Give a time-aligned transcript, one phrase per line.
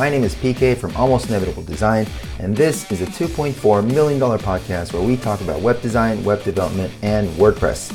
[0.00, 2.06] My name is PK from Almost Inevitable Design,
[2.38, 6.90] and this is a $2.4 million podcast where we talk about web design, web development,
[7.02, 7.92] and WordPress.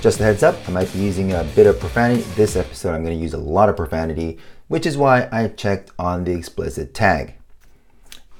[0.00, 2.22] Just a heads up, I might be using a bit of profanity.
[2.36, 4.38] This episode, I'm going to use a lot of profanity,
[4.68, 7.34] which is why I checked on the explicit tag.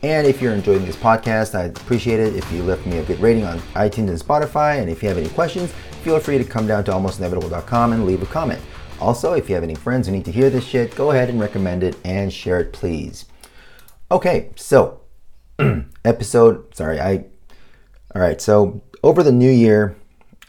[0.04, 3.18] And if you're enjoying this podcast, I'd appreciate it if you left me a good
[3.18, 4.80] rating on iTunes and Spotify.
[4.80, 5.72] And if you have any questions,
[6.04, 8.62] feel free to come down to almostinevitable.com and leave a comment.
[9.00, 11.40] Also, if you have any friends who need to hear this shit, go ahead and
[11.40, 13.26] recommend it and share it, please.
[14.10, 15.00] Okay, so
[16.04, 16.74] episode.
[16.74, 17.26] Sorry, I.
[18.14, 19.94] All right, so over the new year,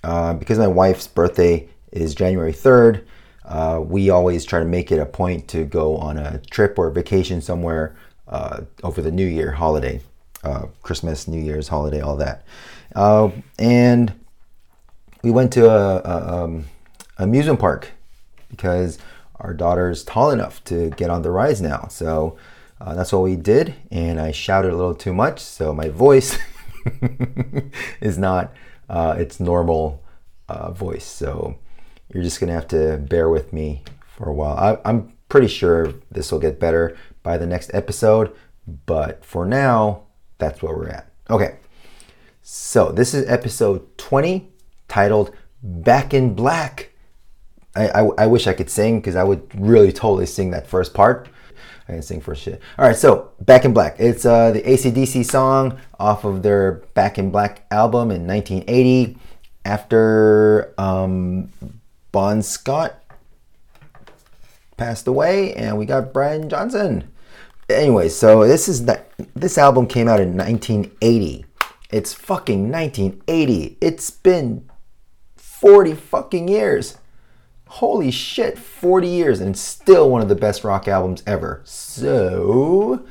[0.04, 3.06] uh, because my wife's birthday is January third,
[3.46, 6.88] uh, we always try to make it a point to go on a trip or
[6.88, 7.98] a vacation somewhere
[8.28, 10.02] uh, over the New Year holiday,
[10.44, 12.46] uh, Christmas, New Year's holiday, all that,
[12.96, 14.14] uh, and
[15.22, 16.66] we went to a, a um,
[17.18, 17.92] amusement park
[18.50, 18.98] because
[19.36, 21.88] our daughter's tall enough to get on the rides now.
[21.90, 22.38] So
[22.82, 23.76] uh, that's what we did.
[23.92, 26.38] And I shouted a little too much, so my voice
[28.02, 28.54] is not
[28.90, 30.04] uh, its normal
[30.48, 31.06] uh, voice.
[31.06, 31.58] So
[32.14, 34.58] you're just gonna have to bear with me for a while.
[34.58, 38.36] I, I'm pretty sure this will get better by the next episode,
[38.86, 40.04] but for now,
[40.38, 41.12] that's where we're at.
[41.30, 41.58] Okay,
[42.42, 44.50] so this is episode 20
[44.88, 46.89] titled Back in Black.
[47.76, 50.94] I, I, I wish I could sing because I would really totally sing that first
[50.94, 51.30] part.
[51.88, 52.62] I can sing for shit.
[52.78, 53.96] All right, so Back in Black.
[54.00, 59.18] It's uh, the AC/DC song off of their Back in Black album in 1980
[59.66, 61.52] after um,
[62.12, 63.04] Bon Scott
[64.78, 67.12] passed away and we got Brian Johnson.
[67.70, 71.46] Anyway, so this is that this album came out in 1980.
[71.92, 73.78] It's fucking 1980.
[73.82, 74.70] It's been
[75.38, 76.99] 40 fucking years
[77.70, 81.62] holy shit, 40 years and still one of the best rock albums ever.
[81.64, 83.06] So,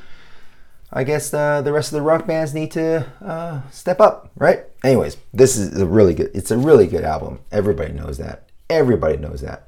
[0.91, 4.65] I guess uh, the rest of the rock bands need to uh, step up, right?
[4.83, 6.31] Anyways, this is a really good.
[6.33, 7.39] It's a really good album.
[7.51, 8.49] Everybody knows that.
[8.69, 9.67] Everybody knows that.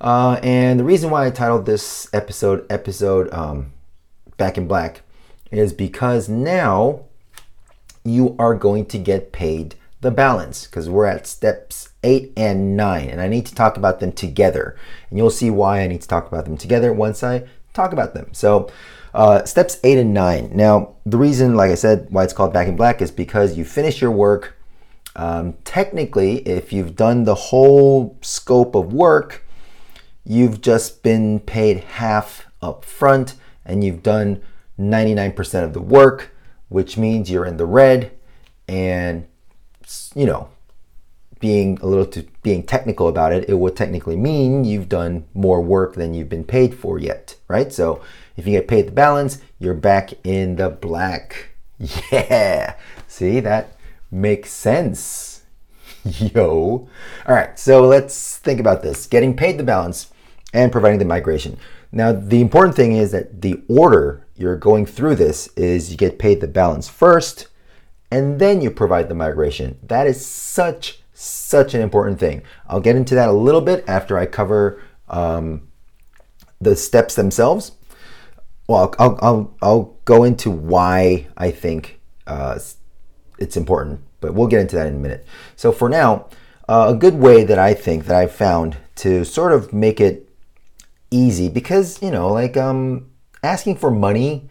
[0.00, 3.72] Uh, and the reason why I titled this episode "Episode um,
[4.36, 5.02] Back in Black"
[5.50, 7.04] is because now
[8.04, 13.08] you are going to get paid the balance because we're at steps eight and nine,
[13.08, 14.76] and I need to talk about them together.
[15.10, 17.44] And you'll see why I need to talk about them together once I
[17.74, 18.28] talk about them.
[18.32, 18.70] So,
[19.14, 20.50] uh, steps eight and nine.
[20.54, 23.64] Now, the reason, like I said, why it's called Back in Black is because you
[23.64, 24.56] finish your work.
[25.16, 29.44] Um, technically, if you've done the whole scope of work,
[30.24, 33.34] you've just been paid half up front
[33.64, 34.42] and you've done
[34.78, 36.30] 99% of the work,
[36.68, 38.12] which means you're in the red
[38.68, 39.26] and
[40.14, 40.48] you know,
[41.40, 45.60] being a little too being technical about it, it would technically mean you've done more
[45.60, 47.72] work than you've been paid for yet, right?
[47.72, 48.02] So
[48.36, 51.50] if you get paid the balance, you're back in the black.
[52.10, 52.74] Yeah.
[53.06, 53.76] See, that
[54.10, 55.42] makes sense.
[56.04, 56.88] Yo.
[57.26, 59.06] All right, so let's think about this.
[59.06, 60.10] Getting paid the balance
[60.52, 61.56] and providing the migration.
[61.92, 66.18] Now, the important thing is that the order you're going through this is you get
[66.18, 67.48] paid the balance first,
[68.10, 69.78] and then you provide the migration.
[69.82, 72.42] That is such, such an important thing.
[72.68, 75.68] I'll get into that a little bit after I cover um,
[76.60, 77.72] the steps themselves.
[78.66, 82.58] Well, I'll, I'll, I'll go into why I think uh,
[83.38, 85.26] it's important, but we'll get into that in a minute.
[85.56, 86.26] So for now,
[86.68, 90.28] uh, a good way that I think that I've found to sort of make it
[91.10, 93.06] easy because, you know, like um,
[93.42, 94.50] asking for money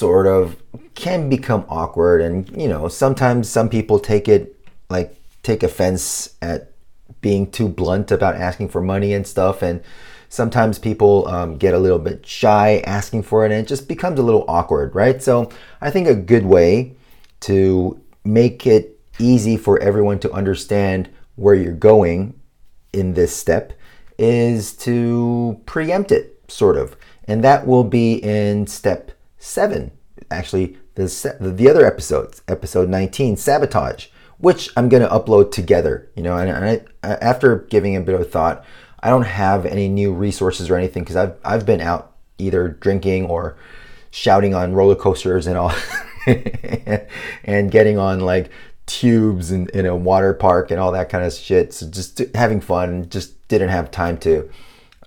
[0.00, 0.56] sort of
[0.94, 4.56] can become awkward and you know sometimes some people take it
[4.88, 6.72] like take offense at
[7.20, 9.82] being too blunt about asking for money and stuff and
[10.30, 14.18] sometimes people um, get a little bit shy asking for it and it just becomes
[14.18, 15.22] a little awkward right?
[15.22, 15.50] So
[15.82, 16.94] i think a good way
[17.40, 22.40] to make it easy for everyone to understand where you're going
[22.92, 23.74] in this step
[24.18, 26.96] is to preempt it sort of.
[27.24, 29.90] And that will be in step seven.
[30.30, 34.06] Actually, the, the other episodes, episode 19, Sabotage,
[34.38, 36.08] which I'm going to upload together.
[36.14, 38.64] You know, and, and I, after giving a bit of thought,
[39.00, 43.26] I don't have any new resources or anything because I've, I've been out either drinking
[43.26, 43.56] or
[44.10, 45.72] shouting on roller coasters and all,
[47.44, 48.50] and getting on like
[48.86, 51.72] tubes in, in a water park and all that kind of shit.
[51.72, 54.50] So just having fun, just didn't have time to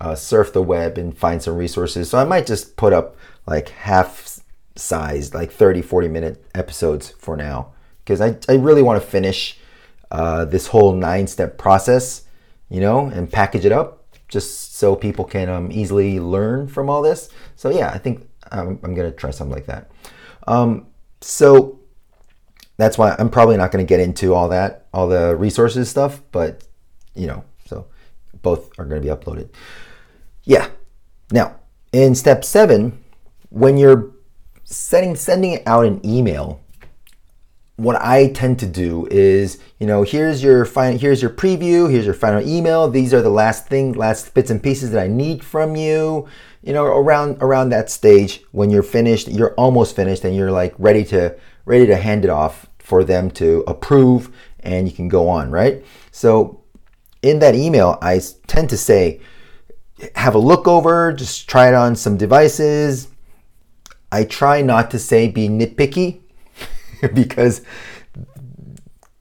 [0.02, 2.10] uh, surf the web and find some resources.
[2.10, 4.40] So I might just put up like half
[4.76, 7.74] sized, like 30, 40 minute episodes for now.
[8.04, 9.58] Because I, I really want to finish
[10.12, 12.24] uh, this whole nine step process,
[12.70, 17.02] you know, and package it up just so people can um, easily learn from all
[17.02, 17.30] this.
[17.56, 19.92] So yeah, I think I'm, I'm gonna try something like that.
[20.48, 20.88] Um,
[21.22, 21.80] so
[22.78, 26.64] that's why I'm probably not gonna get into all that, all the resources stuff, but
[27.14, 27.88] you know, so
[28.42, 29.50] both are gonna be uploaded.
[30.44, 30.70] Yeah.
[31.32, 31.56] Now,
[31.92, 33.03] in step seven,
[33.54, 34.12] when you're
[34.64, 36.60] setting sending out an email,
[37.76, 42.06] what I tend to do is, you know, here's your final, here's your preview, here's
[42.06, 42.90] your final email.
[42.90, 46.28] These are the last thing, last bits and pieces that I need from you.
[46.64, 50.74] You know, around around that stage when you're finished, you're almost finished, and you're like
[50.80, 55.30] ready to ready to hand it off for them to approve, and you can go
[55.30, 55.86] on, right?
[56.12, 56.64] So,
[57.22, 59.22] in that email, I tend to say,
[60.16, 63.10] have a look over, just try it on some devices.
[64.14, 66.22] I try not to say be nitpicky
[67.16, 67.64] because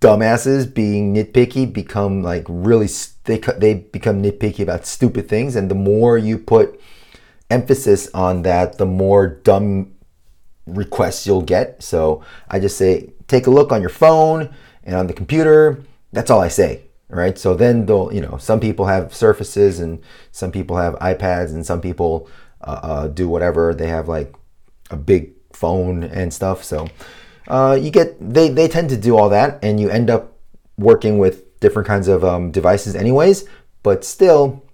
[0.02, 2.88] dumbasses being nitpicky become like really
[3.24, 5.56] they they become nitpicky about stupid things.
[5.56, 6.78] And the more you put
[7.48, 9.94] emphasis on that the more dumb
[10.66, 11.82] requests you'll get.
[11.82, 14.54] So i just say take a look on your phone
[14.84, 15.82] and on the computer.
[16.12, 17.38] That's all i say right?
[17.38, 20.02] So then they'll you know some people have surfaces and
[20.32, 22.28] some people have ipads and some people
[22.60, 23.74] uh, uh, do whatever.
[23.74, 24.34] They have like
[24.92, 26.88] a big phone and stuff so
[27.48, 30.36] uh, you get they they tend to do all that, and you end up
[30.78, 33.48] working with different kinds of um, devices, anyways.
[33.82, 34.64] But still,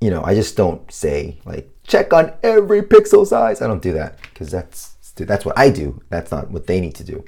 [0.00, 3.62] you know, I just don't say like check on every pixel size.
[3.62, 6.00] I don't do that because that's that's what I do.
[6.08, 7.24] That's not what they need to do.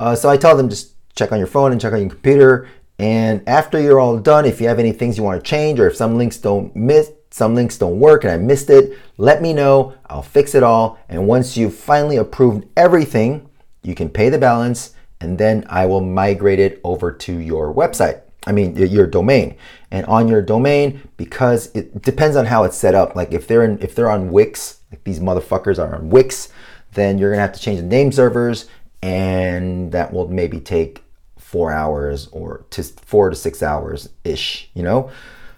[0.00, 2.68] Uh, so I tell them just check on your phone and check on your computer.
[3.00, 5.86] And after you're all done, if you have any things you want to change or
[5.86, 9.52] if some links don't miss, some links don't work and I missed it, let me
[9.52, 9.94] know.
[10.06, 10.98] I'll fix it all.
[11.08, 13.48] And once you've finally approved everything,
[13.82, 18.22] you can pay the balance and then I will migrate it over to your website.
[18.46, 19.56] I mean, your domain.
[19.90, 23.14] And on your domain, because it depends on how it's set up.
[23.16, 26.48] Like if they're in, if they're on Wix, like these motherfuckers are on Wix,
[26.92, 28.66] then you're gonna have to change the name servers,
[29.02, 31.04] and that will maybe take
[31.36, 34.70] four hours or to four to six hours ish.
[34.74, 35.10] You know,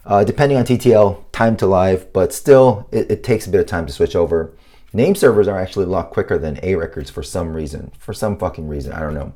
[0.05, 3.67] uh, depending on TTL time to live, but still, it, it takes a bit of
[3.67, 4.55] time to switch over.
[4.93, 8.37] Name servers are actually a lot quicker than A records for some reason, for some
[8.37, 9.33] fucking reason, I don't know.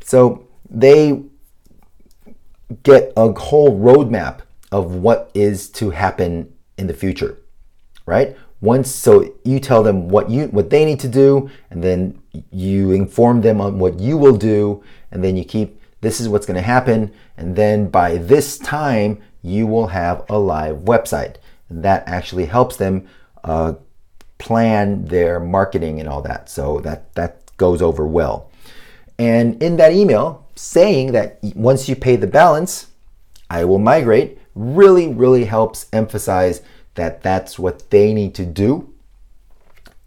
[0.00, 1.22] So they
[2.82, 4.40] get a whole roadmap
[4.72, 7.38] of what is to happen in the future,
[8.04, 8.36] right?
[8.60, 12.20] Once, so you tell them what you what they need to do, and then
[12.50, 16.46] you inform them on what you will do, and then you keep this is what's
[16.46, 21.36] going to happen, and then by this time you will have a live website.
[21.70, 23.06] That actually helps them
[23.44, 23.74] uh,
[24.38, 26.50] plan their marketing and all that.
[26.50, 28.50] So that that goes over well.
[29.18, 32.88] And in that email, saying that once you pay the balance,
[33.48, 36.62] I will migrate really really helps emphasize
[36.94, 38.92] that that's what they need to do.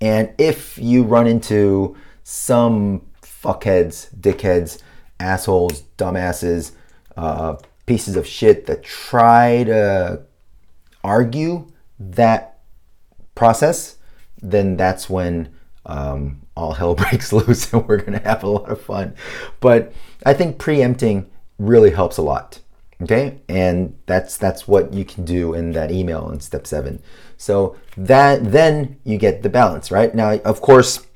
[0.01, 4.81] And if you run into some fuckheads, dickheads,
[5.19, 6.71] assholes, dumbasses,
[7.15, 7.57] uh,
[7.89, 10.21] pieces of shit that try to
[11.03, 11.65] argue
[12.00, 12.59] that
[13.33, 13.97] process,
[14.44, 15.50] then that's when
[15.88, 19.15] um, all hell breaks loose and we're going to have a lot of fun.
[19.60, 19.91] But
[20.24, 22.60] I think preempting really helps a lot.
[23.01, 27.01] Okay, and that's that's what you can do in that email in step seven.
[27.38, 30.13] So that then you get the balance, right?
[30.13, 31.08] Now, of course,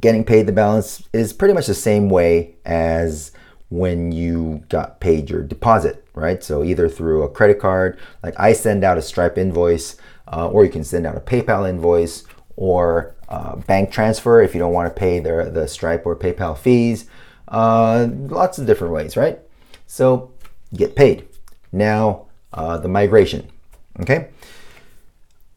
[0.00, 3.30] getting paid the balance is pretty much the same way as
[3.72, 6.44] when you got paid your deposit, right?
[6.44, 9.96] So either through a credit card, like I send out a Stripe invoice
[10.30, 12.24] uh, or you can send out a PayPal invoice
[12.56, 16.56] or uh, bank transfer if you don't want to pay the, the Stripe or PayPal
[16.56, 17.06] fees.
[17.48, 19.38] Uh, lots of different ways, right?
[19.86, 20.32] So
[20.74, 21.26] get paid.
[21.72, 23.50] Now, uh, the migration.
[24.00, 24.28] Okay.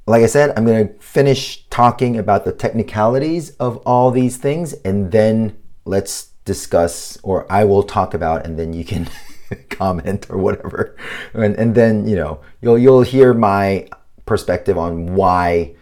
[0.08, 4.72] Like I said, I'm going to finish talking about the technicalities of all these things
[4.86, 9.10] and then let's discuss, or I will talk about, and then you can
[9.70, 10.96] comment or whatever.
[11.34, 13.90] And, and then, you know, you'll, you'll hear my
[14.26, 15.76] perspective on why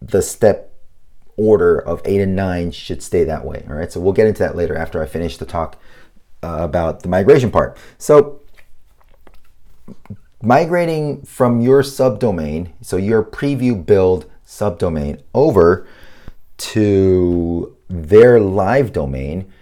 [0.00, 0.72] the step
[1.36, 3.64] order of eight and nine should stay that way.
[3.68, 5.76] All right, so we'll get into that later after I finish the talk
[6.42, 7.76] uh, about the migration part.
[7.98, 8.40] So,
[10.42, 15.86] migrating from your subdomain, so your preview build subdomain, over
[16.58, 19.52] to their live domain.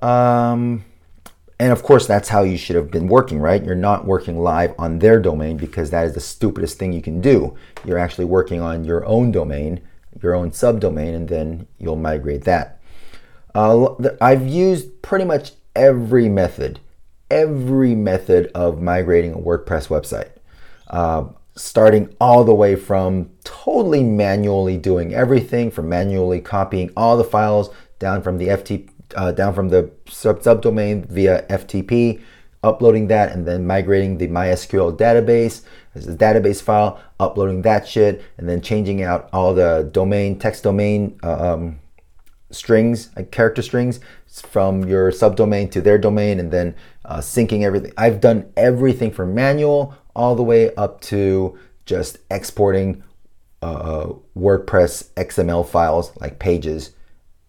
[0.00, 0.84] Um,
[1.58, 3.64] and of course, that's how you should have been working, right?
[3.64, 7.20] You're not working live on their domain because that is the stupidest thing you can
[7.20, 7.54] do.
[7.84, 9.80] You're actually working on your own domain,
[10.20, 12.80] your own subdomain, and then you'll migrate that.
[13.54, 16.80] Uh, I've used pretty much every method,
[17.30, 20.30] every method of migrating a WordPress website.
[20.88, 21.24] uh,
[21.56, 27.70] starting all the way from totally manually doing everything, from manually copying all the files
[27.98, 32.20] down from the FTP, uh, down from the sub subdomain via FTP,
[32.62, 35.62] uploading that, and then migrating the MySQL database
[35.94, 40.64] as a database file, uploading that shit, and then changing out all the domain text
[40.64, 41.78] domain uh, um,
[42.50, 47.92] strings, like character strings, from your subdomain to their domain, and then uh, syncing everything.
[47.96, 53.02] I've done everything from manual all the way up to just exporting
[53.62, 56.90] uh, WordPress XML files like pages,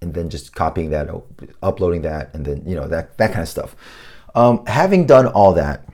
[0.02, 1.10] and then just copying that,
[1.62, 3.76] uploading that, and then you know that that kind of stuff.
[4.34, 5.88] Um, having done all that,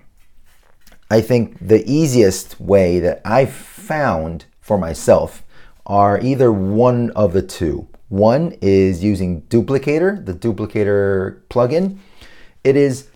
[1.09, 5.43] I think the easiest way that I've found for myself
[5.85, 7.87] are either one of the two.
[8.09, 11.97] One is using Duplicator, the Duplicator plugin.
[12.63, 13.07] It is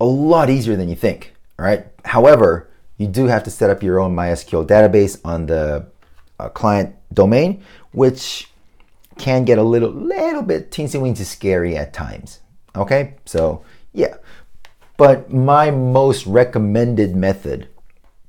[0.00, 1.86] a lot easier than you think, right?
[2.04, 5.86] However, you do have to set up your own MySQL database on the
[6.38, 8.48] uh, client domain, which
[9.18, 12.40] can get a little, little bit teensy weensy scary at times.
[12.76, 14.16] Okay, so yeah.
[14.96, 17.68] But my most recommended method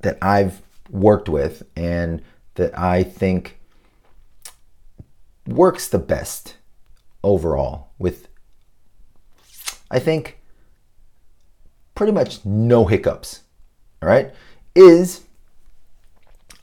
[0.00, 2.22] that I've worked with and
[2.54, 3.60] that I think
[5.46, 6.56] works the best
[7.22, 8.28] overall with,
[9.90, 10.38] I think,
[11.94, 13.40] pretty much no hiccups,
[14.02, 14.32] all right,
[14.74, 15.22] is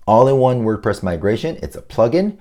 [0.05, 1.58] all in one WordPress migration.
[1.63, 2.38] It's a plugin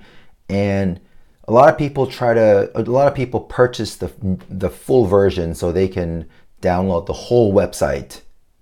[0.49, 0.99] and
[1.47, 4.11] a lot of people try to a lot of people purchase the
[4.49, 6.27] the full version so they can
[6.61, 8.21] download the whole website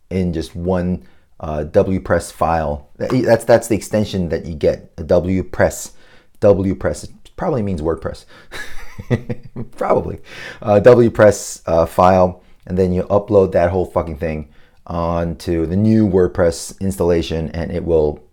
[0.09, 1.05] in just one
[1.39, 2.89] uh, WPress file.
[2.97, 4.91] That's that's the extension that you get.
[4.97, 5.93] A WPress.
[6.39, 8.25] WPress probably means WordPress.
[9.71, 10.19] probably
[10.61, 14.49] uh, WPress uh, file, and then you upload that whole fucking thing
[14.87, 18.23] onto the new WordPress installation, and it will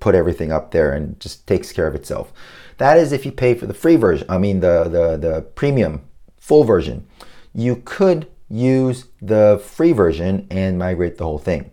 [0.00, 2.32] put everything up there and just takes care of itself.
[2.78, 4.26] That is if you pay for the free version.
[4.30, 6.02] I mean the the the premium
[6.38, 7.06] full version.
[7.54, 11.70] You could use the free version and migrate the whole thing.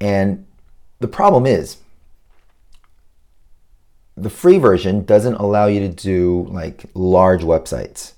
[0.00, 0.46] And
[0.98, 1.76] the problem is,
[4.16, 8.14] the free version doesn't allow you to do like large websites.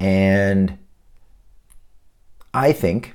[0.00, 0.78] And
[2.52, 3.14] I think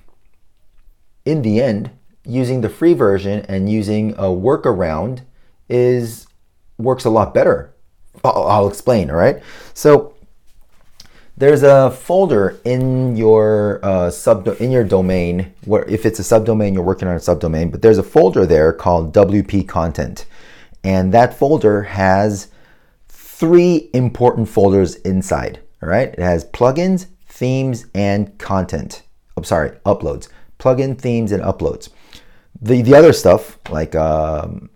[1.28, 1.92] in the end,
[2.26, 5.22] using the free version and using a workaround
[5.68, 6.26] is
[6.78, 7.74] works a lot better.
[8.24, 9.44] I'll, I'll explain, all right?
[9.74, 10.16] So
[11.36, 16.74] there's a folder in your uh, sub in your domain where if it's a subdomain
[16.74, 20.26] you're working on a subdomain but there's a folder there called wp content
[20.84, 22.48] and that folder has
[23.08, 29.04] three important folders inside all right it has plugins themes and content
[29.38, 31.90] i'm sorry uploads plugin themes and uploads
[32.62, 34.70] the the other stuff like um,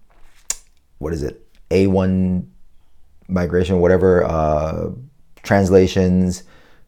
[1.00, 2.46] what is it a1
[3.28, 4.90] migration whatever uh,
[5.44, 6.44] translations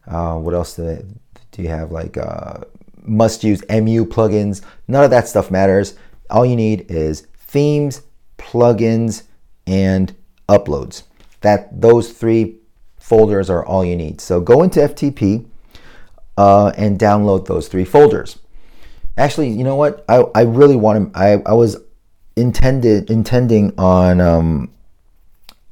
[0.06, 1.02] uh, what else do, they,
[1.52, 1.90] do, you have?
[1.90, 2.60] Like uh,
[3.02, 4.62] must use MU plugins.
[4.88, 5.94] None of that stuff matters.
[6.30, 8.02] All you need is themes,
[8.38, 9.24] plugins,
[9.66, 10.14] and
[10.48, 11.04] uploads.
[11.40, 12.56] That those three
[12.98, 14.20] folders are all you need.
[14.20, 15.46] So go into FTP
[16.36, 18.38] uh, and download those three folders.
[19.16, 20.04] Actually, you know what?
[20.08, 21.18] I, I really want to.
[21.18, 21.76] I, I was
[22.36, 24.70] intended intending on um,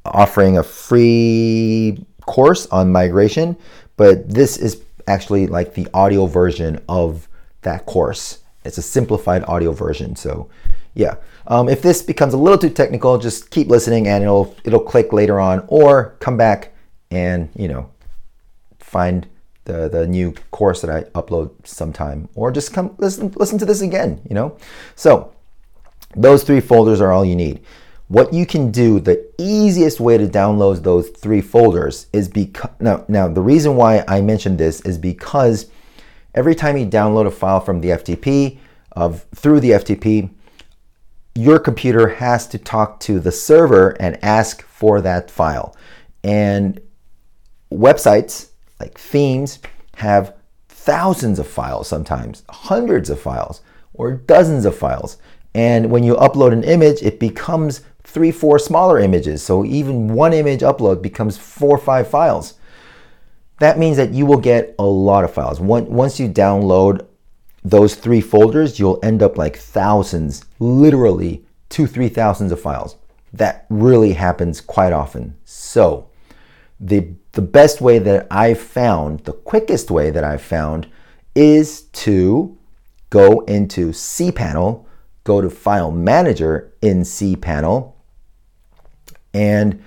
[0.05, 3.57] offering a free course on migration,
[3.97, 7.27] but this is actually like the audio version of
[7.61, 8.39] that course.
[8.63, 10.15] It's a simplified audio version.
[10.15, 10.49] So
[10.93, 11.15] yeah,
[11.47, 15.11] um, if this becomes a little too technical, just keep listening and it'll it'll click
[15.11, 16.73] later on, or come back
[17.11, 17.89] and you know
[18.79, 19.27] find
[19.65, 23.81] the the new course that I upload sometime, or just come listen listen to this
[23.81, 24.21] again.
[24.27, 24.57] You know,
[24.95, 25.33] so
[26.15, 27.63] those three folders are all you need.
[28.07, 33.05] What you can do, the easiest way to download those three folders is because now,
[33.07, 35.71] now the reason why I mentioned this is because
[36.35, 38.59] every time you download a file from the FTP
[38.91, 40.29] of through the FTP,
[41.35, 45.75] your computer has to talk to the server and ask for that file.
[46.23, 46.79] And
[47.71, 48.49] websites
[48.83, 49.59] like themes
[49.95, 50.35] have
[50.67, 53.61] thousands of files sometimes, hundreds of files,
[53.93, 55.17] or dozens of files.
[55.55, 59.41] And when you upload an image, it becomes three, four smaller images.
[59.41, 62.55] So even one image upload becomes four or five files.
[63.59, 65.61] That means that you will get a lot of files.
[65.61, 67.05] Once you download
[67.63, 72.97] those three folders, you'll end up like thousands, literally two, three thousands of files.
[73.31, 75.35] That really happens quite often.
[75.45, 76.09] So
[76.85, 80.87] the, the best way that I've found, the quickest way that I've found
[81.35, 82.57] is to
[83.09, 84.85] go into cPanel
[85.23, 87.93] go to File Manager in cPanel
[89.33, 89.83] and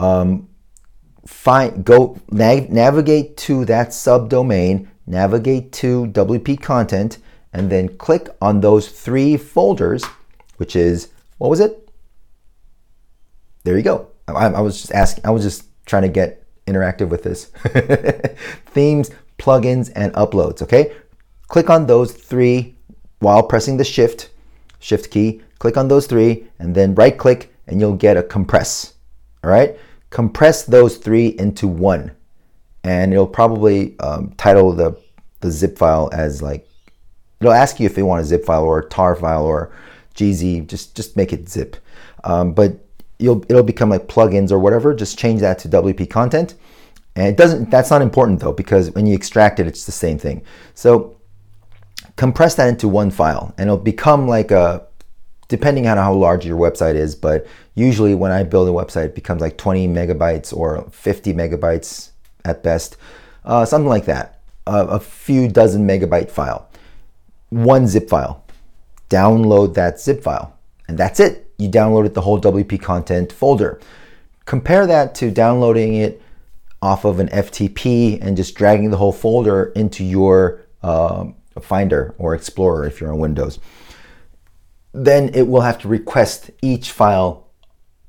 [0.00, 0.48] um,
[1.26, 7.18] find go nav- navigate to that subdomain, navigate to WP content,
[7.52, 10.04] and then click on those three folders,
[10.56, 11.08] which is
[11.38, 11.88] what was it?
[13.64, 14.08] There you go.
[14.26, 15.24] I, I was just asking.
[15.24, 17.46] I was just trying to get interactive with this.
[18.66, 20.62] Themes, plugins, and uploads.
[20.62, 20.92] Okay,
[21.48, 22.76] click on those three
[23.18, 24.30] while pressing the Shift
[24.78, 25.42] Shift key.
[25.58, 28.94] Click on those three, and then right click, and you'll get a compress.
[29.44, 29.76] All right,
[30.10, 32.12] compress those three into one,
[32.84, 34.96] and it'll probably um, title the
[35.42, 36.66] the zip file as like
[37.40, 39.72] it'll ask you if you want a zip file or a tar file or
[40.14, 41.76] gz just just make it zip
[42.24, 42.78] um, but
[43.22, 46.54] you'll it'll become like plugins or whatever just change that to wp content.
[47.14, 50.18] And it doesn't that's not important though because when you extract it it's the same
[50.18, 50.42] thing.
[50.74, 51.16] So
[52.16, 54.86] compress that into one file and it'll become like a
[55.48, 59.14] depending on how large your website is but usually when i build a website it
[59.14, 62.10] becomes like 20 megabytes or 50 megabytes
[62.44, 62.96] at best
[63.44, 64.40] uh, something like that.
[64.66, 66.68] A few dozen megabyte file.
[67.50, 68.44] One zip file.
[69.10, 70.56] Download that zip file.
[70.86, 73.80] And that's it you downloaded the whole wp content folder
[74.44, 76.20] compare that to downloading it
[76.80, 81.24] off of an ftp and just dragging the whole folder into your uh,
[81.60, 83.58] finder or explorer if you're on windows
[84.92, 87.48] then it will have to request each file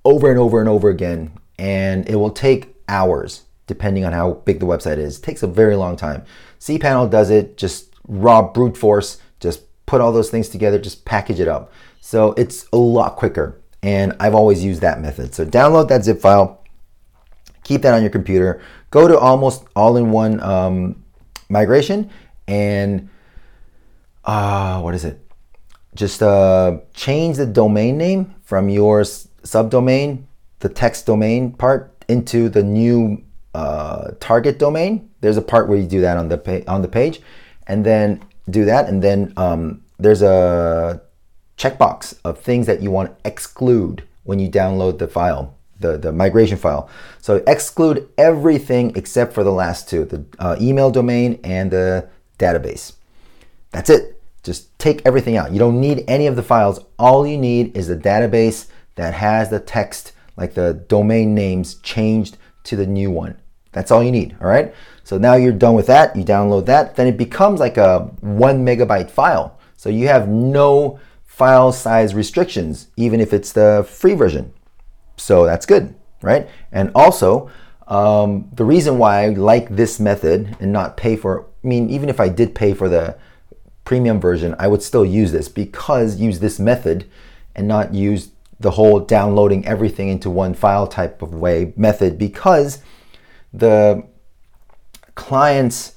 [0.05, 4.59] over and over and over again, and it will take hours depending on how big
[4.59, 5.17] the website is.
[5.17, 6.25] It takes a very long time.
[6.59, 11.39] cPanel does it just raw brute force, just put all those things together, just package
[11.39, 11.71] it up.
[12.05, 15.33] So it's a lot quicker, and I've always used that method.
[15.33, 16.61] So download that zip file,
[17.63, 21.01] keep that on your computer, go to almost all-in-one um,
[21.47, 22.09] migration,
[22.45, 23.07] and
[24.25, 25.23] uh, what is it?
[25.95, 30.23] just uh, change the domain name from your subdomain,
[30.59, 35.09] the text domain part, into the new uh, target domain.
[35.21, 37.21] There's a part where you do that on the pa- on the page,
[37.67, 41.01] and then do that, and then um, there's a
[41.57, 46.11] checkbox of things that you want to exclude when you download the file, the, the
[46.11, 46.89] migration file.
[47.21, 52.93] So exclude everything except for the last two, the uh, email domain and the database.
[53.71, 54.21] That's it.
[54.43, 55.51] Just take everything out.
[55.51, 56.79] You don't need any of the files.
[56.99, 62.37] All you need is the database that has the text, like the domain names, changed
[62.65, 63.37] to the new one.
[63.71, 64.73] That's all you need, all right?
[65.03, 66.15] So now you're done with that.
[66.15, 66.95] You download that.
[66.95, 69.59] Then it becomes like a one megabyte file.
[69.75, 70.99] So you have no
[71.33, 74.53] file size restrictions, even if it's the free version.
[75.17, 76.47] So that's good, right?
[76.71, 77.49] And also,
[77.87, 82.07] um, the reason why I like this method and not pay for, I mean, even
[82.07, 83.17] if I did pay for the
[83.83, 87.09] premium version, I would still use this because use this method
[87.55, 92.83] and not use the whole downloading everything into one file type of way method because
[93.51, 94.03] the
[95.15, 95.95] client's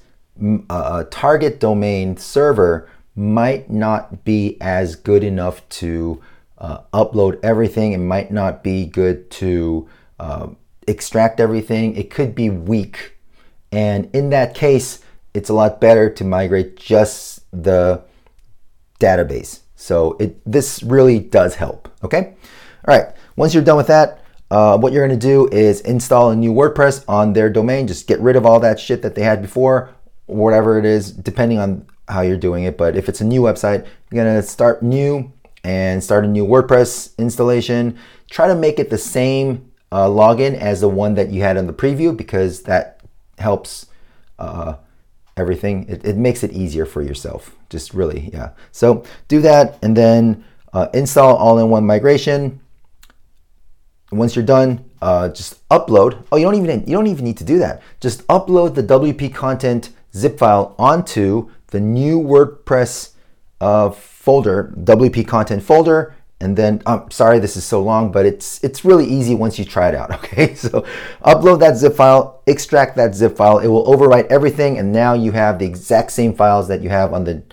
[0.67, 6.21] uh, target domain server might not be as good enough to
[6.59, 7.91] uh, upload everything.
[7.93, 10.49] It might not be good to uh,
[10.87, 11.95] extract everything.
[11.95, 13.17] It could be weak.
[13.71, 14.99] And in that case,
[15.33, 18.03] it's a lot better to migrate just the
[18.99, 19.61] database.
[19.75, 21.89] So it this really does help.
[22.03, 22.35] Okay.
[22.87, 23.13] All right.
[23.35, 26.53] Once you're done with that, uh, what you're going to do is install a new
[26.53, 27.87] WordPress on their domain.
[27.87, 29.93] Just get rid of all that shit that they had before,
[30.25, 32.77] whatever it is, depending on how you're doing it.
[32.77, 35.31] But if it's a new website, you're to start new
[35.63, 37.97] and start a new WordPress installation.
[38.29, 41.67] Try to make it the same uh, login as the one that you had in
[41.67, 43.01] the preview because that
[43.37, 43.87] helps
[44.39, 44.75] uh,
[45.35, 45.85] everything.
[45.87, 47.55] It, it makes it easier for yourself.
[47.69, 48.51] Just really, yeah.
[48.71, 50.43] So do that and then
[50.73, 52.59] uh, install all-in-one migration.
[54.11, 56.23] Once you're done, uh, just upload.
[56.31, 57.81] Oh, you don't even you don't even need to do that.
[57.99, 63.13] Just upload the WP content zip file onto the new WordPress
[63.59, 68.63] uh, folder, WP content folder, and then I'm sorry this is so long, but it's
[68.63, 70.11] it's really easy once you try it out.
[70.17, 70.85] Okay, so
[71.23, 73.59] upload that zip file, extract that zip file.
[73.59, 77.13] It will overwrite everything, and now you have the exact same files that you have
[77.13, 77.43] on the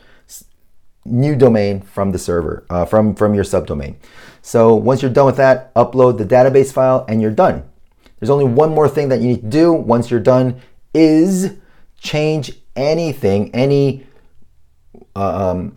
[1.07, 3.97] new domain from the server, uh, from from your subdomain.
[4.43, 7.65] So once you're done with that, upload the database file, and you're done.
[8.21, 10.61] There's only one more thing that you need to do once you're done
[10.93, 11.55] is
[11.99, 14.07] change anything, any
[15.17, 15.77] uh, um,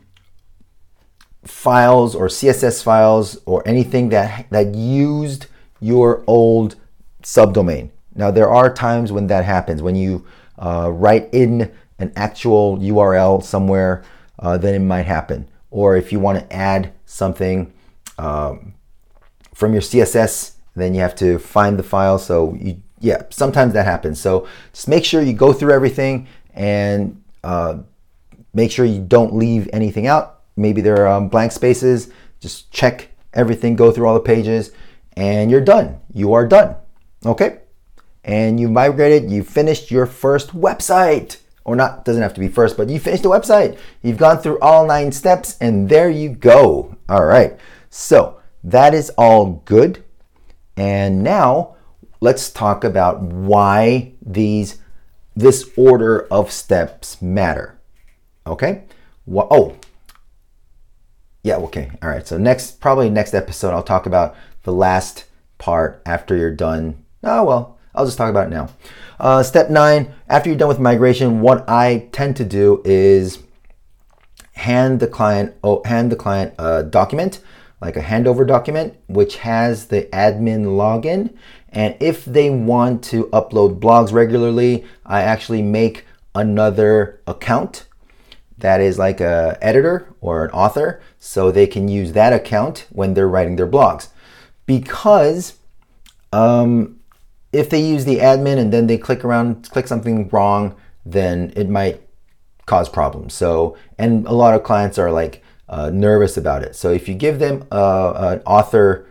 [1.44, 5.48] files or CSS files or anything that, that used
[5.80, 6.76] your old
[7.24, 7.90] subdomain.
[8.16, 10.26] Now, there are times when that happens, when you
[10.58, 14.04] uh, write in an actual URL somewhere,
[14.40, 15.48] uh, then it might happen.
[15.70, 17.74] or if you want to add something
[18.18, 18.74] um,
[19.54, 22.18] from your CSS, then you have to find the file.
[22.18, 24.20] So you, yeah, sometimes that happens.
[24.20, 27.78] So just make sure you go through everything and uh,
[28.54, 30.42] make sure you don't leave anything out.
[30.58, 32.12] Maybe there are um, blank spaces.
[32.42, 34.72] Just check everything, go through all the pages,
[35.16, 36.00] and you're done.
[36.14, 36.76] You are done.
[37.26, 37.60] Okay?
[38.24, 41.38] And you migrated, you finished your first website.
[41.64, 43.78] Or not, doesn't have to be first, but you finished the website.
[44.02, 46.98] You've gone through all nine steps, and there you go.
[47.08, 47.58] All right.
[47.90, 50.04] So that is all good.
[50.76, 51.76] And now
[52.20, 54.80] let's talk about why these
[55.38, 57.78] this order of steps matter.
[58.48, 58.84] Okay?
[59.28, 59.76] Well, oh,
[61.44, 61.92] yeah, okay.
[62.02, 62.28] All right.
[62.28, 65.26] So next, probably next episode, I'll talk about the last
[65.60, 67.06] part after you're done.
[67.24, 68.70] Oh, well, I'll just talk about it now.
[69.20, 73.40] Uh, step nine, after you're done with migration, what I tend to do is
[74.54, 77.42] hand the client, oh, hand the client a document,
[77.80, 81.36] like a handover document, which has the admin login.
[81.70, 87.88] And if they want to upload blogs regularly, I actually make another account
[88.58, 93.14] that is like a editor or an author so they can use that account when
[93.14, 94.10] they're writing their blogs.
[94.66, 95.56] Because
[96.34, 97.00] um,
[97.54, 100.76] if they use the admin and then they click around click something wrong
[101.06, 102.02] then it might
[102.66, 103.34] cause problems.
[103.34, 106.76] So and a lot of clients are like uh, nervous about it.
[106.76, 109.08] So if you give them uh, an author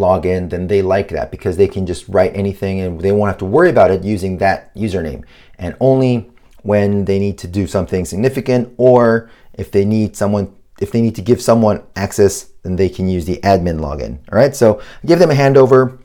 [0.00, 3.38] login then they like that because they can just write anything and they won't have
[3.38, 5.24] to worry about it using that username.
[5.58, 6.30] And only
[6.62, 11.14] when they need to do something significant or if they need someone if they need
[11.14, 14.18] to give someone access then they can use the admin login.
[14.32, 14.56] All right?
[14.56, 15.98] So give them a handover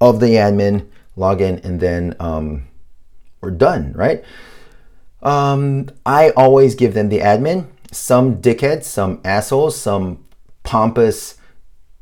[0.00, 0.86] of the admin
[1.16, 2.68] login and then um,
[3.40, 4.24] we're done right?
[5.22, 7.66] Um, i always give them the admin.
[7.90, 10.24] Some dickheads some assholes some
[10.62, 11.36] pompous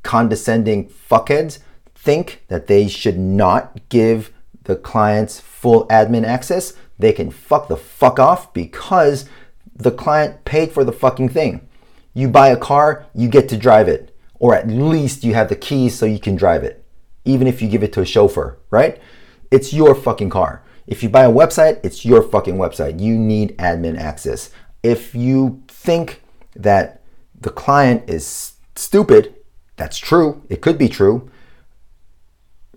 [0.03, 1.59] condescending fuckheads
[1.95, 4.33] think that they should not give
[4.65, 9.25] the clients full admin access they can fuck the fuck off because
[9.75, 11.67] the client paid for the fucking thing.
[12.13, 15.57] You buy a car, you get to drive it, or at least you have the
[15.57, 16.85] keys so you can drive it,
[17.25, 19.01] even if you give it to a chauffeur, right?
[19.51, 20.63] It's your fucking car.
[20.87, 23.01] If you buy a website, it's your fucking website.
[23.01, 24.51] You need admin access.
[24.83, 26.23] If you think
[26.55, 27.01] that
[27.41, 29.35] the client is stupid,
[29.81, 30.43] that's true.
[30.49, 31.29] It could be true.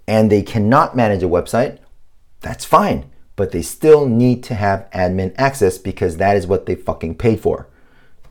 [0.07, 1.77] And they cannot manage a website,
[2.41, 6.75] that's fine but they still need to have admin access because that is what they
[6.75, 7.67] fucking paid for.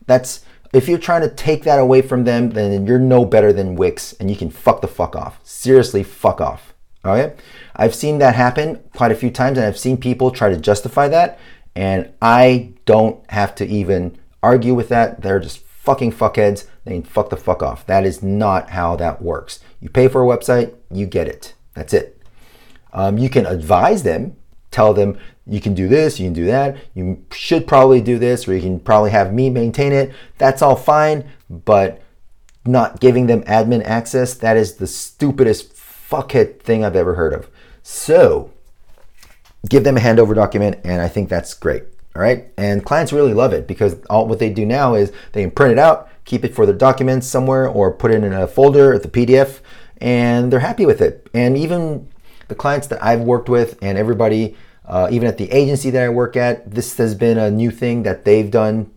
[0.07, 3.75] That's if you're trying to take that away from them, then you're no better than
[3.75, 5.39] Wix and you can fuck the fuck off.
[5.43, 6.73] Seriously, fuck off.
[7.05, 7.35] Okay?
[7.77, 11.09] I've seen that happen quite a few times and I've seen people try to justify
[11.09, 11.39] that
[11.75, 15.21] and I don't have to even argue with that.
[15.21, 16.67] They're just fucking fuckheads.
[16.85, 17.87] They fuck the fuck off.
[17.87, 19.61] That is not how that works.
[19.81, 21.55] You pay for a website, you get it.
[21.75, 22.21] That's it.
[22.93, 24.37] Um, you can advise them
[24.73, 25.17] tell them
[25.47, 28.61] you can do this, you can do that, you should probably do this, or you
[28.61, 30.13] can probably have me maintain it.
[30.39, 32.03] That's all fine, but
[32.65, 37.49] not giving them admin access, that is the stupidest fuckhead thing I've ever heard of.
[37.83, 38.53] So,
[39.69, 41.85] give them a handover document, and I think that's great.
[42.15, 45.47] All right, and clients really love it because all what they do now is they
[45.49, 48.93] print it out, keep it for their documents somewhere, or put it in a folder
[48.93, 49.61] at the PDF,
[49.99, 51.29] and they're happy with it.
[51.35, 52.09] And even
[52.49, 56.09] the clients that I've worked with and everybody, uh, even at the agency that I
[56.09, 58.91] work at, this has been a new thing that they've done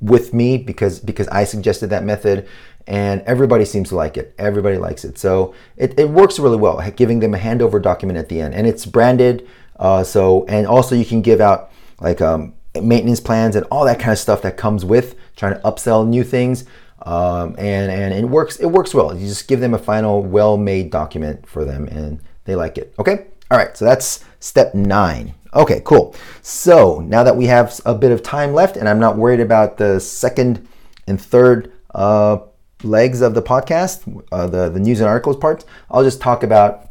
[0.00, 2.48] with me because because I suggested that method
[2.86, 4.34] and everybody seems to like it.
[4.38, 5.18] Everybody likes it.
[5.18, 8.54] So it, it works really well, giving them a handover document at the end.
[8.54, 9.48] And it's branded.
[9.76, 14.00] Uh, so, and also you can give out like um, maintenance plans and all that
[14.00, 16.64] kind of stuff that comes with trying to upsell new things.
[17.02, 19.16] Um, and, and it works, it works well.
[19.16, 22.94] You just give them a final well-made document for them and they like it.
[22.98, 23.26] Okay?
[23.50, 25.34] All right, so that's step nine.
[25.54, 26.14] Okay, cool.
[26.42, 29.78] So now that we have a bit of time left and I'm not worried about
[29.78, 30.68] the second
[31.06, 32.38] and third uh,
[32.82, 36.90] legs of the podcast, uh, the, the news and articles parts, I'll just talk about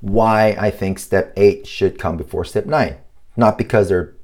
[0.00, 2.96] why I think step eight should come before step nine.
[3.36, 4.14] Not because they're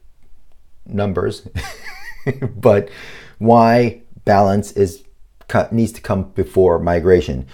[0.87, 1.49] numbers,
[2.57, 2.89] but
[3.39, 5.05] why balance is
[5.71, 7.47] needs to come before migration.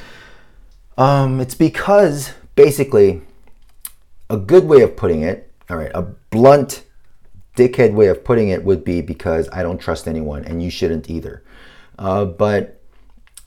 [0.97, 3.23] Um, it's because basically,
[4.29, 6.85] a good way of putting it, all right, a blunt,
[7.57, 11.11] dickhead way of putting it would be because I don't trust anyone and you shouldn't
[11.11, 11.43] either.
[11.99, 12.81] Uh, but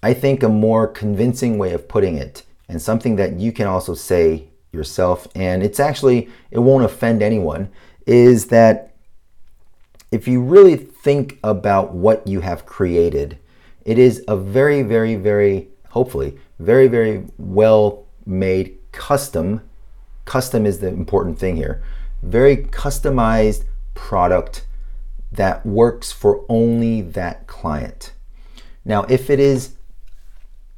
[0.04, 3.94] I think a more convincing way of putting it, and something that you can also
[3.94, 7.70] say yourself, and it's actually, it won't offend anyone,
[8.06, 8.93] is that
[10.14, 13.40] if you really think about what you have created,
[13.84, 19.68] it is a very, very, very, hopefully, very, very well made custom.
[20.26, 21.84] Custom is the important thing here.
[22.22, 23.64] Very customized
[23.96, 24.68] product
[25.32, 28.14] that works for only that client.
[28.86, 29.78] Now, if it is,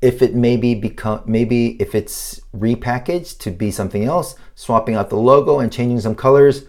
[0.01, 5.17] if it maybe become, maybe if it's repackaged to be something else, swapping out the
[5.17, 6.63] logo and changing some colors,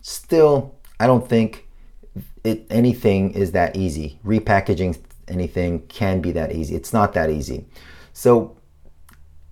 [0.00, 1.63] still, I don't think
[2.44, 4.20] it anything is that easy.
[4.24, 6.76] Repackaging anything can be that easy.
[6.76, 7.64] It's not that easy.
[8.12, 8.56] So,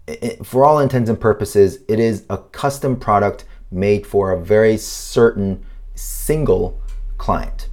[0.06, 4.76] it, for all intents and purposes, it is a custom product made for a very
[4.76, 6.80] certain single
[7.18, 7.68] client,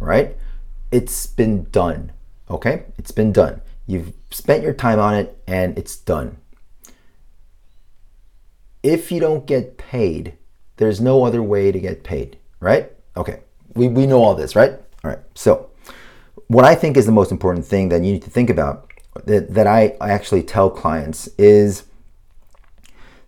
[0.00, 0.36] right?
[0.90, 2.12] It's been done,
[2.48, 2.84] okay?
[2.96, 3.60] It's been done.
[3.86, 6.38] You've spent your time on it and it's done.
[8.82, 10.34] If you don't get paid,
[10.76, 12.90] there's no other way to get paid, right?
[13.16, 13.40] Okay,
[13.74, 14.72] we, we know all this, right?
[15.02, 15.70] All right, so
[16.48, 18.90] what I think is the most important thing that you need to think about
[19.24, 21.84] that, that I, I actually tell clients is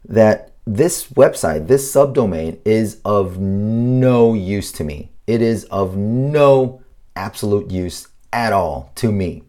[0.04, 5.10] that this website, this subdomain is of no use to me.
[5.26, 6.82] It is of no
[7.14, 9.44] absolute use at all to me.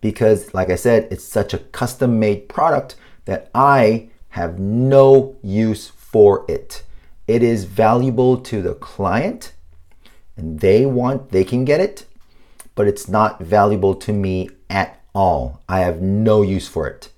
[0.00, 5.88] Because, like I said, it's such a custom made product that I have no use
[5.88, 6.82] for it.
[7.26, 9.52] It is valuable to the client
[10.36, 12.06] and they want, they can get it,
[12.74, 15.62] but it's not valuable to me at all.
[15.68, 17.10] I have no use for it.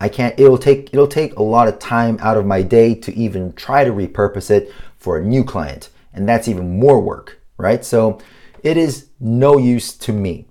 [0.00, 3.14] I can't it'll take it'll take a lot of time out of my day to
[3.14, 7.84] even try to repurpose it for a new client and that's even more work, right?
[7.84, 8.18] So
[8.62, 10.46] it is no use to me.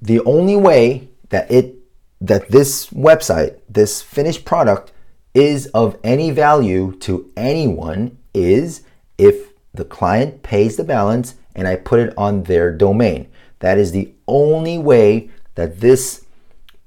[0.00, 1.76] The only way that it
[2.20, 4.92] that this website, this finished product
[5.34, 8.82] is of any value to anyone is
[9.18, 13.28] if the client pays the balance and I put it on their domain.
[13.58, 16.24] That is the only way that this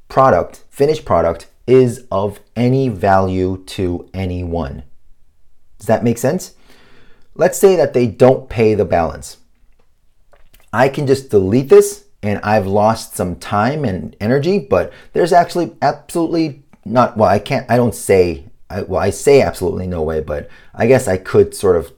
[0.10, 4.84] product, finished product, is of any value to anyone.
[5.78, 6.56] Does that make sense?
[7.36, 9.38] Let's say that they don't pay the balance.
[10.73, 15.76] I can just delete this and I've lost some time and energy, but there's actually
[15.82, 20.21] absolutely not, well, I can't, I don't say, I, well, I say absolutely no way,
[20.21, 21.91] but I guess I could sort of,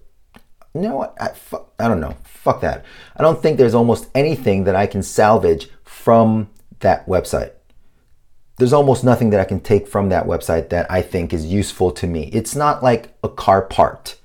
[0.73, 1.32] know what, I,
[1.84, 2.86] I don't know, fuck that.
[3.15, 7.51] I don't think there's almost anything that I can salvage from that website
[8.60, 11.91] there's almost nothing that I can take from that website that I think is useful
[11.91, 12.29] to me.
[12.34, 14.19] It's not like a car part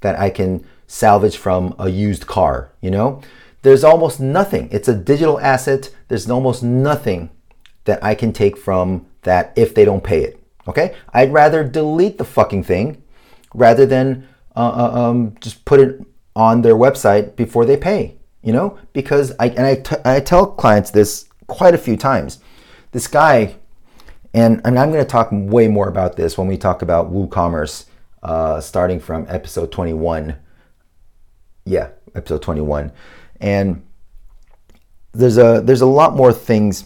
[0.00, 3.22] that I can salvage from a used car, you know?
[3.62, 4.68] There's almost nothing.
[4.70, 5.90] It's a digital asset.
[6.08, 7.30] There's almost nothing
[7.86, 10.38] that I can take from that if they don't pay it.
[10.68, 10.94] Okay?
[11.14, 13.02] I'd rather delete the fucking thing
[13.54, 14.28] rather than
[14.58, 16.00] uh, uh um, just put it
[16.34, 18.78] on their website before they pay, you know?
[18.92, 22.38] Because I, and I, t- I tell clients this quite a few times.
[22.92, 23.56] This guy
[24.34, 27.86] and, and I'm going to talk way more about this when we talk about WooCommerce,
[28.22, 30.36] uh, starting from episode 21.
[31.64, 32.92] Yeah, episode 21.
[33.40, 33.84] And
[35.12, 36.84] there's a there's a lot more things.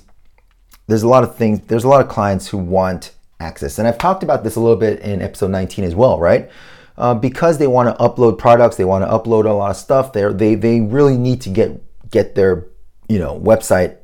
[0.87, 1.61] There's a lot of things.
[1.61, 4.77] There's a lot of clients who want access, and I've talked about this a little
[4.77, 6.49] bit in episode 19 as well, right?
[6.97, 10.13] Uh, because they want to upload products, they want to upload a lot of stuff.
[10.13, 12.67] They they they really need to get get their
[13.09, 13.97] you know website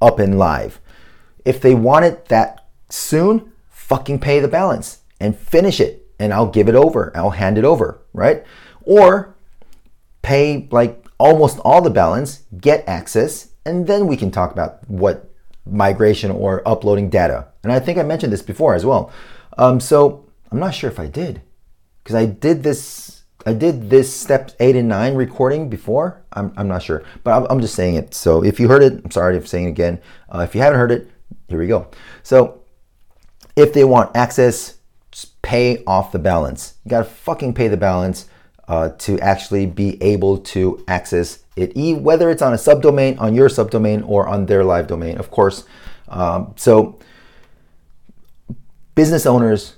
[0.00, 0.80] up and live.
[1.44, 6.50] If they want it that soon, fucking pay the balance and finish it and I'll
[6.50, 7.12] give it over.
[7.14, 8.44] I'll hand it over, right?
[8.82, 9.34] Or
[10.22, 15.30] pay like almost all the balance, get access, and then we can talk about what
[15.64, 17.48] migration or uploading data.
[17.62, 19.10] And I think I mentioned this before as well.
[19.58, 21.42] Um, so I'm not sure if I did
[22.06, 23.24] because I did this.
[23.46, 26.22] I did this step eight and nine recording before.
[26.32, 28.14] I'm, I'm not sure, but I'm, I'm just saying it.
[28.14, 30.00] So if you heard it, I'm sorry if saying it again.
[30.32, 31.10] Uh, if you haven't heard it,
[31.48, 31.88] here we go.
[32.22, 32.60] So
[33.56, 34.76] if they want access,
[35.42, 36.74] pay off the balance.
[36.84, 38.28] You gotta fucking pay the balance
[38.68, 43.48] uh, to actually be able to access it, whether it's on a subdomain, on your
[43.48, 45.64] subdomain, or on their live domain, of course.
[46.08, 47.00] Um, so
[48.94, 49.74] business owners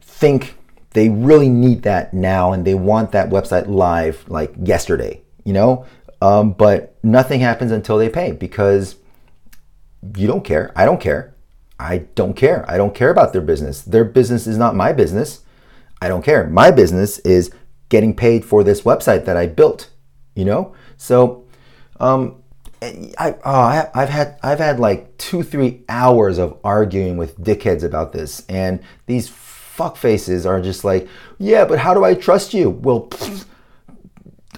[0.00, 0.56] think
[0.94, 5.86] they really need that now and they want that website live like yesterday, you know?
[6.20, 8.96] Um, but nothing happens until they pay because
[10.16, 10.70] you don't care.
[10.76, 11.34] I don't care.
[11.78, 12.64] I don't care.
[12.70, 13.82] I don't care about their business.
[13.82, 15.40] Their business is not my business.
[16.00, 16.46] I don't care.
[16.46, 17.50] My business is
[17.88, 19.90] getting paid for this website that I built.
[20.34, 21.44] You know, so
[22.00, 22.42] um,
[22.82, 27.84] I, oh, I I've had I've had like two three hours of arguing with dickheads
[27.84, 29.28] about this, and these
[29.72, 31.08] fuck faces are just like,
[31.38, 32.70] yeah, but how do I trust you?
[32.70, 33.08] Well.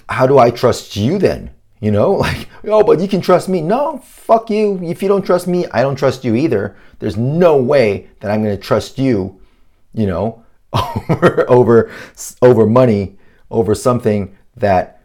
[0.07, 1.51] How do I trust you then?
[1.81, 3.63] You know, like, oh, but you can trust me.
[3.63, 4.79] No, fuck you.
[4.83, 6.77] If you don't trust me, I don't trust you either.
[6.99, 9.41] There's no way that I'm going to trust you,
[9.95, 10.45] you know,
[11.09, 11.91] over over
[12.43, 13.17] over money,
[13.51, 15.03] over something that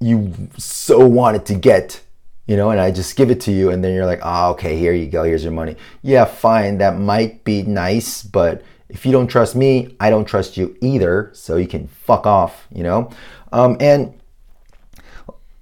[0.00, 2.00] you so wanted to get,
[2.46, 4.76] you know, and I just give it to you and then you're like, "Oh, okay,
[4.76, 5.22] here you go.
[5.22, 6.78] Here's your money." Yeah, fine.
[6.78, 11.30] That might be nice, but if you don't trust me, I don't trust you either.
[11.32, 13.10] So you can fuck off, you know?
[13.50, 14.14] Um, and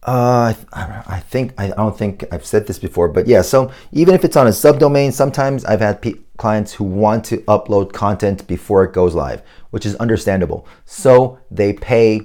[0.03, 3.43] uh, I, think I don't think I've said this before, but yeah.
[3.43, 7.39] So even if it's on a subdomain, sometimes I've had pe- clients who want to
[7.43, 10.67] upload content before it goes live, which is understandable.
[10.85, 12.23] So they pay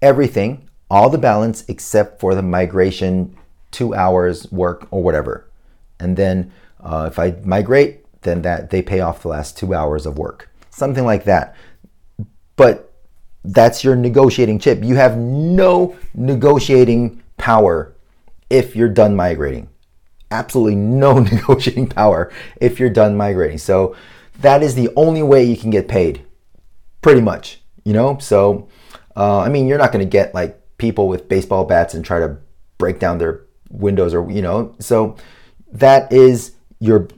[0.00, 3.36] everything, all the balance except for the migration,
[3.70, 5.48] two hours work or whatever,
[6.00, 10.06] and then uh, if I migrate, then that they pay off the last two hours
[10.06, 11.54] of work, something like that.
[12.56, 12.92] But
[13.44, 14.82] that's your negotiating chip.
[14.82, 17.94] You have no negotiating power
[18.50, 19.68] if you're done migrating.
[20.30, 23.58] Absolutely no negotiating power if you're done migrating.
[23.58, 23.96] So
[24.40, 26.24] that is the only way you can get paid,
[27.00, 27.60] pretty much.
[27.84, 28.68] You know, so
[29.16, 32.20] uh, I mean, you're not going to get like people with baseball bats and try
[32.20, 32.36] to
[32.78, 34.74] break down their windows or you know.
[34.78, 35.16] So
[35.72, 37.08] that is your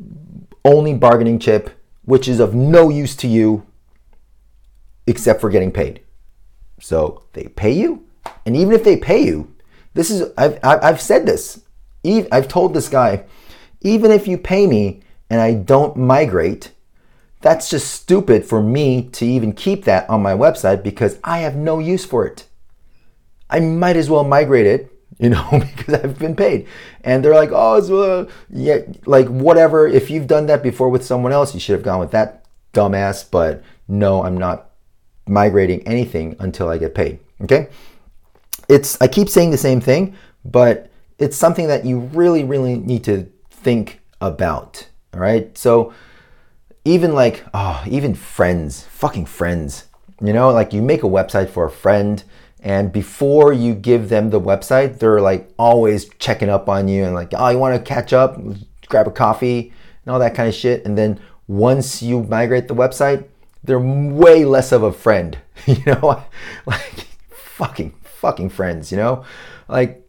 [0.65, 1.71] only bargaining chip,
[2.05, 3.67] which is of no use to you
[5.07, 6.01] except for getting paid.
[6.81, 8.07] So they pay you,
[8.45, 9.55] and even if they pay you,
[9.95, 11.61] this is I've I've said this.
[12.05, 13.25] I've told this guy,
[13.81, 16.73] even if you pay me and I don't migrate,
[17.41, 21.57] that's just stupid for me to even keep that on my website because I have
[21.57, 22.47] no use for it.
[23.49, 26.67] I might as well migrate it, you know, because I've been paid.
[27.03, 29.87] And they're like, oh, it's, uh, yeah, like whatever.
[29.87, 33.29] If you've done that before with someone else, you should have gone with that dumbass.
[33.31, 34.71] But no, I'm not
[35.27, 37.19] migrating anything until I get paid.
[37.43, 37.69] Okay?
[38.69, 43.05] It's I keep saying the same thing, but it's something that you really, really need
[43.05, 44.89] to think about.
[45.13, 45.57] All right.
[45.57, 45.93] So
[46.85, 49.87] even like, oh, even friends, fucking friends,
[50.23, 52.23] you know, like you make a website for a friend,
[52.65, 57.15] and before you give them the website, they're like always checking up on you and
[57.15, 58.41] like, oh, you want to catch up,
[58.89, 59.71] grab a coffee,
[60.05, 60.83] and all that kind of shit.
[60.87, 63.27] And then once you migrate the website,
[63.63, 66.25] they're way less of a friend, you know,
[66.67, 69.27] like fucking fucking friends, you know,
[69.69, 70.03] like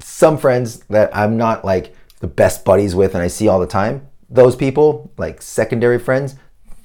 [0.00, 3.66] some friends that I'm not like the best buddies with and I see all the
[3.68, 4.08] time.
[4.28, 6.34] Those people, like secondary friends,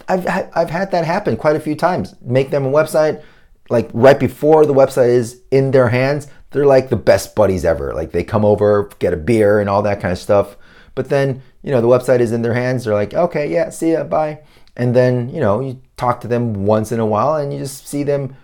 [0.08, 2.14] I've I've had that happen quite a few times.
[2.22, 3.24] Make them a website,
[3.70, 7.94] like right before the website is in their hands, they're like the best buddies ever.
[7.94, 10.58] Like they come over, get a beer and all that kind of stuff.
[10.96, 12.86] But then, you know, the website is in their hands.
[12.86, 14.42] They're like, okay, yeah, see ya, bye
[14.76, 17.88] and then you know you talk to them once in a while and you just
[17.88, 18.36] see them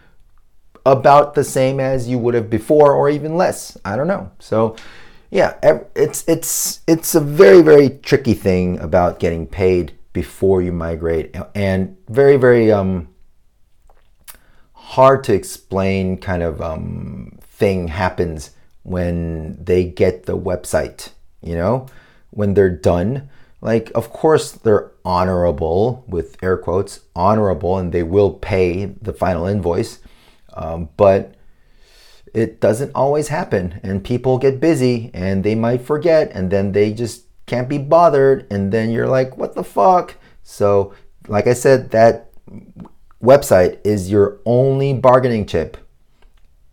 [0.86, 4.76] about the same as you would have before or even less i don't know so
[5.30, 5.56] yeah
[5.96, 11.96] it's it's it's a very very tricky thing about getting paid before you migrate and
[12.08, 13.08] very very um
[14.96, 18.52] hard to explain kind of um thing happens
[18.84, 21.88] when they get the website you know?
[22.32, 23.30] When they're done.
[23.62, 29.48] Like of course they're honorable with air quotes honorable and they will pay the final
[29.48, 30.00] invoice
[30.54, 31.36] um, but
[32.34, 36.94] it doesn't always happen and people get busy and they might forget and then they
[36.94, 40.16] just can't be bothered and then you're like what the fuck?
[40.44, 40.94] So
[41.28, 42.32] like i said that
[43.22, 45.78] website is your only bargaining chip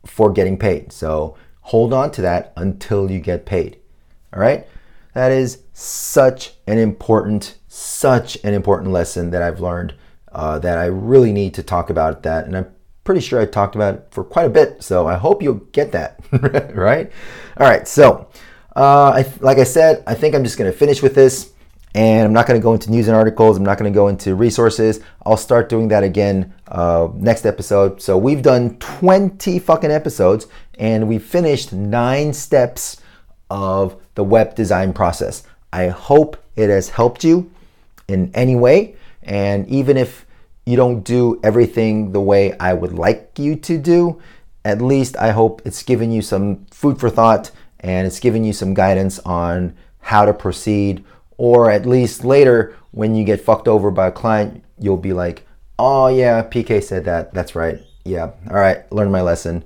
[0.05, 3.79] for getting paid so hold on to that until you get paid
[4.33, 4.67] all right
[5.17, 9.95] that is such an important, such an important lesson that I've learned
[10.31, 12.45] uh, that I really need to talk about that.
[12.45, 12.67] And I'm
[13.03, 14.83] pretty sure I talked about it for quite a bit.
[14.83, 16.21] So I hope you'll get that,
[16.75, 17.11] right?
[17.57, 17.89] All right.
[17.89, 18.29] So,
[18.77, 21.53] uh, I, like I said, I think I'm just going to finish with this.
[21.97, 23.57] And I'm not going to go into news and articles.
[23.57, 25.01] I'm not going to go into resources.
[25.25, 28.03] I'll start doing that again uh, next episode.
[28.03, 30.47] So we've done 20 fucking episodes
[30.79, 33.01] and we finished nine steps
[33.49, 35.45] of the web design process.
[35.73, 37.51] I hope it has helped you
[38.09, 38.97] in any way.
[39.23, 40.27] And even if
[40.67, 44.21] you don't do everything the way I would like you to do,
[44.67, 48.53] at least I hope it's given you some food for thought and it's given you
[48.53, 51.03] some guidance on how to proceed.
[51.39, 55.47] Or at least later, when you get fucked over by a client, you'll be like,
[55.79, 57.35] oh, yeah, PK said that.
[57.35, 57.81] That's right.
[58.05, 58.31] Yeah.
[58.51, 58.91] All right.
[58.93, 59.65] Learn my lesson.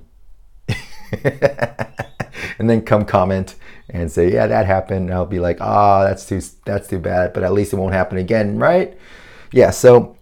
[1.23, 3.55] and then come comment
[3.89, 5.09] and say, yeah, that happened.
[5.09, 7.75] And I'll be like, ah, oh, that's too that's too bad, but at least it
[7.75, 8.97] won't happen again, right?
[9.51, 9.71] Yeah.
[9.71, 10.17] So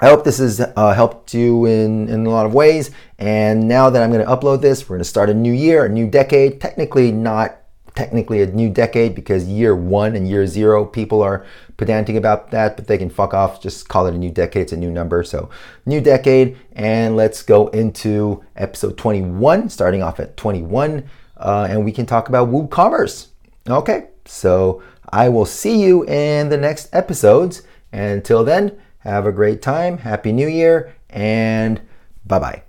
[0.00, 2.90] I hope this has uh, helped you in, in a lot of ways.
[3.18, 5.86] And now that I'm going to upload this, we're going to start a new year,
[5.86, 6.60] a new decade.
[6.60, 7.56] Technically, not
[7.96, 11.44] technically a new decade because year one and year zero, people are
[11.76, 13.60] pedantic about that, but they can fuck off.
[13.60, 14.62] Just call it a new decade.
[14.62, 15.24] It's a new number.
[15.24, 15.50] So,
[15.86, 16.56] new decade.
[16.72, 21.08] And let's go into episode 21, starting off at 21.
[21.36, 23.28] Uh, and we can talk about WooCommerce.
[23.68, 24.08] Okay.
[24.26, 27.62] So, I will see you in the next episodes.
[27.92, 29.98] And until then, have a great time.
[29.98, 30.94] Happy New Year.
[31.10, 31.80] And
[32.26, 32.65] bye bye.